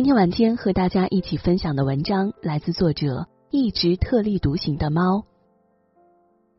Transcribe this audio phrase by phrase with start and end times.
[0.00, 5.26] 今天晚间和大家一起分享的文章来自作者一直特立独行的猫。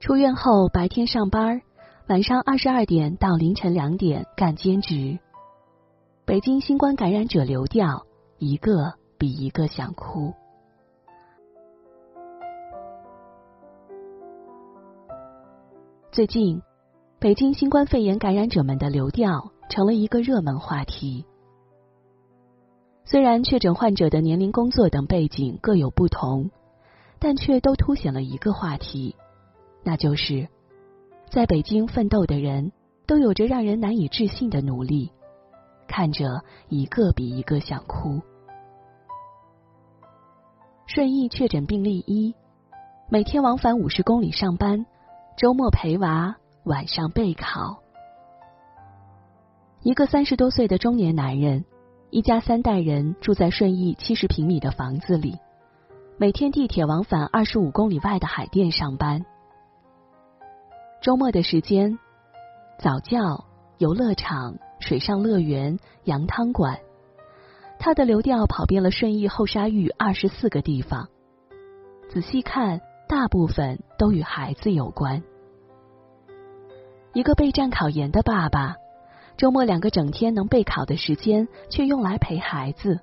[0.00, 1.62] 出院后白天上班，
[2.08, 5.20] 晚上二十二点到凌晨两点干兼职。
[6.24, 8.06] 北京新冠感染者流调，
[8.38, 10.34] 一个比一个想哭。
[16.10, 16.60] 最近，
[17.20, 21.24] 北京新冠肺炎感染者们的流调成了一个热门话题。
[23.10, 26.50] 虽然确诊患者的年龄、工作等背景各有不同，
[27.18, 29.16] 但却都凸显了一个话题，
[29.82, 30.46] 那就是
[31.30, 32.70] 在北京奋斗的人
[33.06, 35.10] 都有着让人难以置信的努力，
[35.86, 38.20] 看着一个比一个想哭。
[40.86, 42.34] 顺义确诊病例一，
[43.08, 44.84] 每天往返五十公里上班，
[45.38, 47.78] 周末陪娃，晚上备考。
[49.80, 51.64] 一个三十多岁的中年男人。
[52.10, 55.36] 一家三代人住在顺义七十平米的房子里，
[56.16, 59.26] 每天地铁往返二十五公里外的海淀上班。
[61.02, 61.98] 周末的时间，
[62.78, 63.44] 早教、
[63.76, 66.80] 游乐场、水上乐园、羊汤馆，
[67.78, 71.08] 他的流调跑遍了顺义后沙峪二十四个地方。
[72.08, 75.22] 仔细看，大部分都与孩子有关。
[77.12, 78.76] 一个备战考研的爸爸。
[79.38, 82.98] 周末两个整天能备考的时间，却用来陪孩子。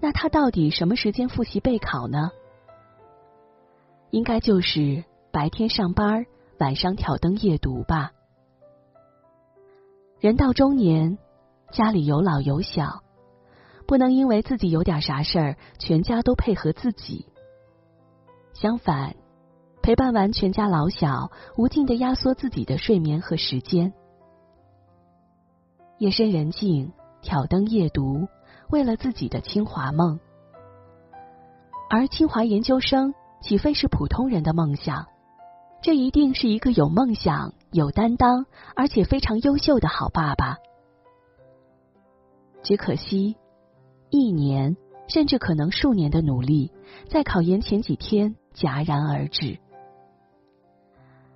[0.00, 2.32] 那他到底什么时间复习备考呢？
[4.10, 6.26] 应该就是白天上班，
[6.58, 8.10] 晚上挑灯夜读吧。
[10.18, 11.16] 人到中年，
[11.70, 13.04] 家里有老有小，
[13.86, 17.26] 不能因为自己有点啥事儿，全家都配合自己。
[18.54, 19.14] 相反，
[19.82, 23.94] 陪伴完全家老小，无尽的压缩自己的睡眠和时间。
[26.02, 26.90] 夜深人静，
[27.20, 28.26] 挑灯夜读，
[28.70, 30.18] 为了自己的清华梦。
[31.88, 35.06] 而清华研究生岂非是普通人的梦想？
[35.80, 40.56] 这一定是一个有梦想、有担当，而且非常优秀的好爸爸。
[42.64, 43.36] 只可惜，
[44.10, 44.76] 一年
[45.06, 46.72] 甚至可能数年的努力，
[47.10, 49.60] 在考研前几天戛然而止。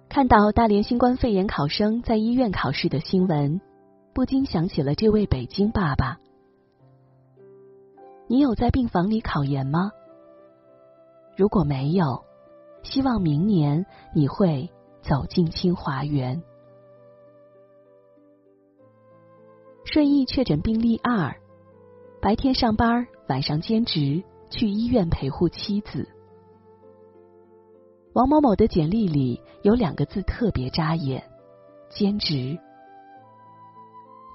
[0.08, 3.60] 看到大连新冠肺炎考生在医院考试的新闻。
[4.16, 6.18] 不禁想起了这位北京爸爸。
[8.26, 9.92] 你有在病房里考研吗？
[11.36, 12.24] 如果没有，
[12.82, 13.84] 希望明年
[14.14, 14.70] 你会
[15.02, 16.42] 走进清华园。
[19.84, 21.36] 顺义确诊病例二，
[22.22, 26.08] 白天上班，晚上兼职，去医院陪护妻子。
[28.14, 31.22] 王某某的简历里有两个字特别扎眼：
[31.90, 32.58] 兼职。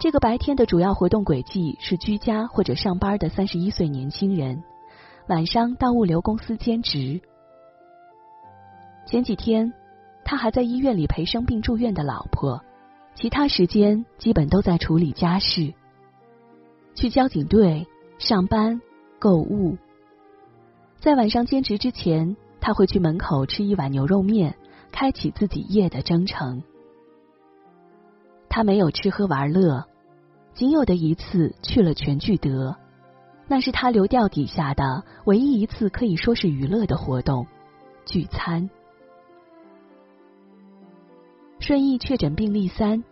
[0.01, 4.63] 这个白天的主要活动轨迹是居家或者上班的三十一岁年轻人，
[5.27, 7.21] 晚上到物流公司兼职。
[9.05, 9.71] 前几天，
[10.25, 12.63] 他还在医院里陪生病住院的老婆，
[13.13, 15.71] 其他时间基本都在处理家事。
[16.95, 17.85] 去交警队
[18.17, 18.81] 上班、
[19.19, 19.77] 购物。
[20.99, 24.55] 在晚上兼职之前，他会去门口吃一碗牛肉面，
[24.91, 26.63] 开启自己夜的征程。
[28.49, 29.85] 他没有吃喝玩乐。
[30.53, 32.75] 仅有的一次去了全聚德，
[33.47, 37.47] 那是他流调底下的唯一一次可以说是娱乐的活动——
[38.05, 38.69] 聚餐。
[41.59, 43.03] 顺义确诊病例三，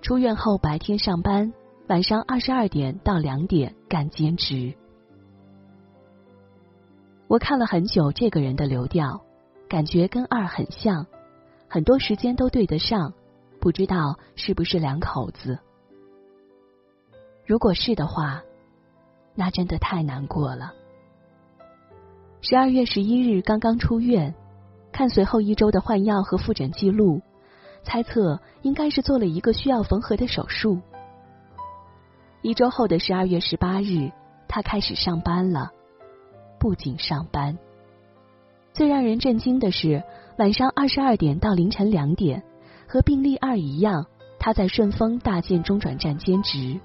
[0.00, 1.52] 出院后白天上班，
[1.88, 4.74] 晚上二十二点到两点干兼职。
[7.26, 9.22] 我看了很久这个人的流调，
[9.68, 11.06] 感觉跟二很像，
[11.68, 13.12] 很多时间都对得上，
[13.60, 15.58] 不知道是不是两口子。
[17.48, 18.42] 如果是的话，
[19.34, 20.74] 那真的太难过了。
[22.42, 24.34] 十二月十一日刚刚出院，
[24.92, 27.22] 看随后一周的换药和复诊记录，
[27.82, 30.78] 猜测应该是做了一个需要缝合的手术。
[32.42, 34.12] 一周后的十二月十八日，
[34.46, 35.70] 他开始上班了。
[36.60, 37.56] 不仅上班，
[38.74, 40.04] 最让人震惊的是，
[40.36, 42.42] 晚上二十二点到凌晨两点，
[42.86, 44.04] 和病例二一样，
[44.38, 46.78] 他在顺丰大件中转站兼职。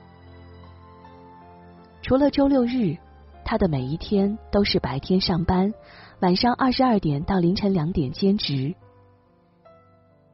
[2.03, 2.97] 除了周六日，
[3.45, 5.73] 他的每一天都是白天上班，
[6.19, 8.75] 晚上二十二点到凌晨两点兼职。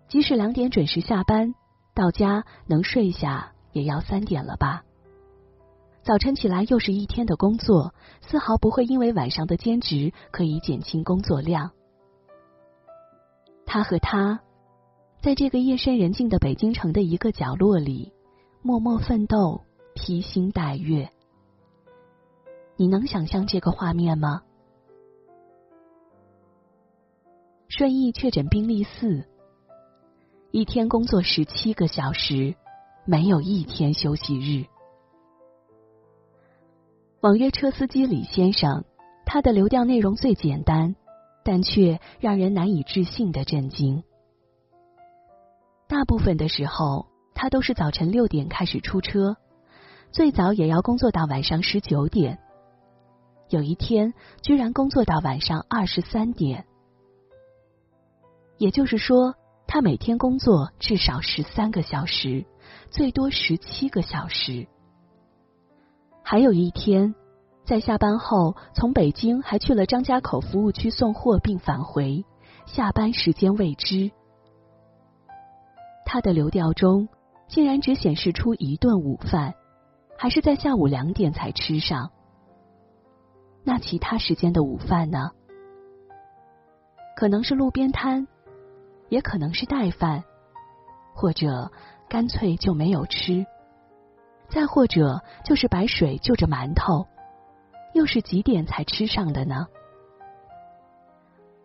[0.08, 1.54] 即使两点准时下班，
[1.94, 4.84] 到家能睡下也要三点了吧。
[6.02, 11.70] 早晨起来又是一天的工作，丝毫不会因为晚上的兼职可以减轻工作量。
[13.68, 14.40] 他和他，
[15.22, 18.12] 在这个夜深人静的北京城的一个角落里，
[18.64, 19.62] 默默奋斗，
[19.94, 21.12] 披星戴月。
[22.80, 24.42] 你能想象这个画面吗？
[27.68, 29.26] 顺义确诊病例四，
[30.52, 32.56] 一天工作十七个小时，
[33.04, 34.66] 没有一天休息日。
[37.20, 38.86] 网约车司机李先生，
[39.26, 40.96] 他的流调内容最简单，
[41.44, 44.06] 但却让人难以置信的震惊。
[45.90, 49.36] 大部分的时候，他都是早晨六点开始出车，
[50.14, 52.40] 最早也要工作到晚上十九点。
[53.50, 54.14] 有一天，
[54.44, 56.66] 居然工作到晚上二十三点，
[58.60, 59.34] 也就是说，
[59.66, 62.46] 他每天工作至少十三个小时，
[62.92, 64.68] 最多十七个小时。
[66.22, 67.16] 还有一天，
[67.66, 72.24] 在下班后从北京还去了张家口服务区送货并返回，
[72.68, 74.12] 下班时间未知。
[76.06, 77.10] 他的流调中
[77.48, 79.56] 竟然只显示出一顿午饭，
[80.20, 82.12] 还是在下午两点才吃上。
[83.70, 85.30] 那其他时间的午饭呢？
[87.16, 88.28] 可能是路边摊，
[89.10, 90.24] 也可能是带饭，
[91.14, 91.72] 或者
[92.10, 93.46] 干脆就没有吃。
[94.48, 97.06] 再或者就是白水就着馒头，
[97.94, 99.68] 又是几点才吃上的呢？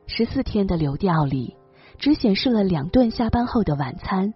[0.06, 1.56] 十四天的流调里，
[1.97, 4.35] 只显示了两顿下班后的晚餐，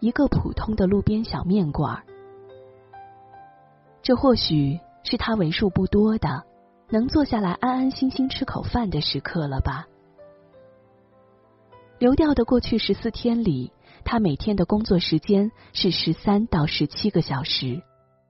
[0.00, 2.02] 一个普通的路边小面馆。
[4.02, 6.51] 这或许是他为数不多的。
[6.92, 9.88] 能坐下来安安心心吃口饭的时刻了吧？
[11.98, 13.72] 流调的过去十四天里，
[14.04, 17.80] 他每天的工作时间是十三到十七个小时，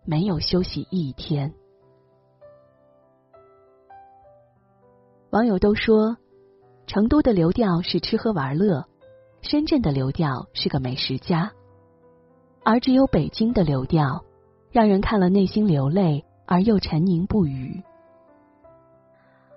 [0.05, 1.53] 没有休息一天。
[5.31, 6.17] 网友都说，
[6.87, 8.85] 成都的流调是吃喝玩乐，
[9.41, 11.51] 深圳的流调是个美食家，
[12.63, 14.25] 而只有北京的流调，
[14.71, 17.83] 让人看了内心流泪而又沉吟不语。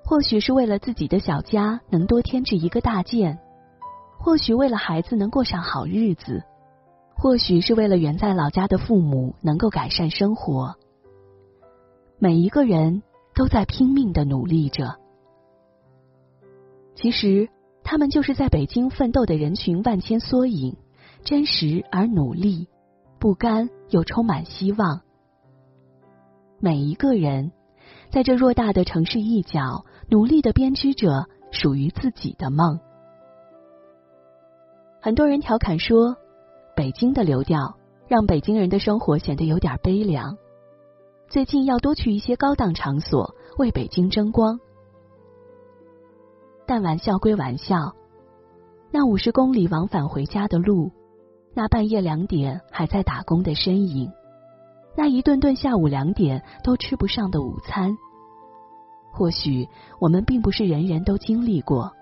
[0.08, 3.40] 或许是为了自己的小家能多添置一个大件，
[4.20, 6.44] 或许为了孩子能过上好日子，
[7.16, 10.76] 或许是为了远在老家的父母能够改善生活。
[12.20, 13.02] 每一个人
[13.34, 14.96] 都在拼命的努力着。
[16.94, 17.50] 其实，
[17.84, 20.78] 他们就是在北京奋斗的人群万千缩影，
[21.24, 22.68] 真实而努力，
[23.18, 25.02] 不甘又充满希望。
[26.60, 27.52] 每一个人。
[28.12, 32.80] 在这偌大的城市一角，努力的编织着属于自己的梦。
[35.02, 36.18] 很多人调侃说，
[36.76, 40.38] 北京的流调让北京人的生活显得有点悲凉。
[41.28, 44.60] 最近要多去一些高档场所，为北京争光。
[46.68, 47.94] 但玩笑归玩笑，
[48.92, 50.92] 那五十公里往返回家的路，
[51.54, 54.12] 那半夜两点还在打工的身影。
[54.96, 57.98] 那一顿顿下午两点都吃不上的午餐，
[59.16, 61.94] 或许我们并不是人人都经历过，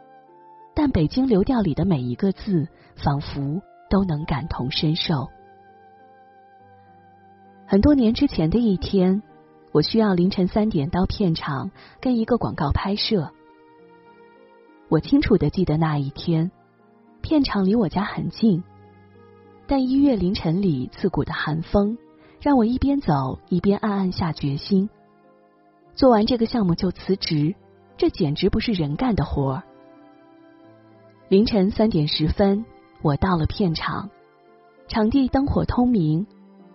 [0.74, 5.29] 但北京流调里的每一个字，仿佛都能感同身受。
[7.67, 9.22] 很多年之前的一天，
[9.72, 11.70] 我需要凌晨三点到片场
[12.01, 13.32] 跟一个广告拍摄。
[14.89, 16.50] 我清楚的记得那一天，
[17.22, 18.63] 片场离我家很近，
[19.67, 21.96] 但一月凌晨里刺骨的寒风。
[22.41, 24.89] 让我一边走一边暗暗下决心，
[25.95, 27.55] 做完这个项目就辞职，
[27.97, 29.63] 这简直不是人干的活儿。
[31.29, 32.65] 凌晨三点十分，
[33.01, 34.09] 我到了片场，
[34.88, 36.25] 场地灯火通明，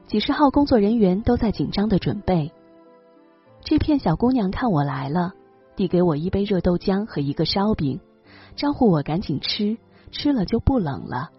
[0.07, 2.53] 几十号工作人员都在紧张的准备。
[3.61, 5.33] 这片小姑娘看我来了，
[5.77, 8.01] 递给我一杯热豆浆和一个烧饼，
[8.57, 9.77] 招呼我赶紧吃，
[10.11, 11.31] 吃了就不冷了。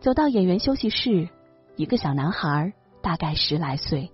[0.00, 1.28] 走到演员休息室。
[1.76, 4.10] 一个小男孩，大概十来岁，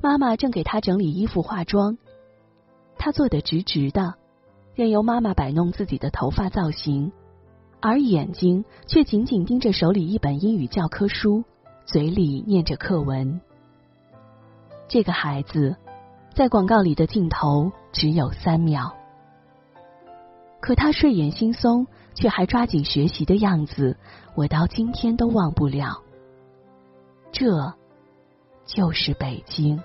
[0.00, 1.98] 妈妈正给他整理衣服、化妆。
[2.98, 4.14] 他坐得直直的，
[4.74, 7.12] 任由妈妈摆弄自己的头发造型，
[7.80, 11.44] 而眼睛却紧紧盯着手里一本英语教科书，
[11.84, 13.40] 嘴里念着课文。
[14.88, 15.76] 这个孩子
[16.34, 18.94] 在广告里的镜头只有三秒，
[20.60, 23.96] 可他睡眼惺忪，却还抓紧学习的样子，
[24.34, 26.02] 我到今天都忘不了。
[27.32, 27.74] 这，
[28.66, 29.80] 就是北京。